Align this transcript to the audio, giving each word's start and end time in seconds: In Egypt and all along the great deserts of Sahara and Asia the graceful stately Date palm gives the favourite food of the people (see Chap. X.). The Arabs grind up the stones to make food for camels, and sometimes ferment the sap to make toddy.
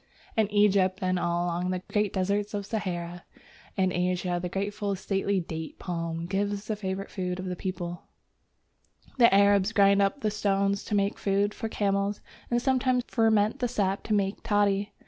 In 0.35 0.49
Egypt 0.51 0.97
and 1.03 1.19
all 1.19 1.45
along 1.45 1.69
the 1.69 1.83
great 1.93 2.11
deserts 2.11 2.55
of 2.55 2.65
Sahara 2.65 3.23
and 3.77 3.93
Asia 3.93 4.39
the 4.41 4.49
graceful 4.49 4.95
stately 4.95 5.39
Date 5.39 5.77
palm 5.77 6.25
gives 6.25 6.65
the 6.65 6.75
favourite 6.75 7.11
food 7.11 7.37
of 7.37 7.45
the 7.45 7.55
people 7.55 8.01
(see 8.01 9.05
Chap. 9.05 9.07
X.). 9.07 9.17
The 9.19 9.33
Arabs 9.35 9.71
grind 9.73 10.01
up 10.01 10.21
the 10.21 10.31
stones 10.31 10.83
to 10.85 10.95
make 10.95 11.19
food 11.19 11.53
for 11.53 11.69
camels, 11.69 12.19
and 12.49 12.59
sometimes 12.59 13.03
ferment 13.09 13.59
the 13.59 13.67
sap 13.67 14.01
to 14.05 14.13
make 14.15 14.41
toddy. 14.41 14.91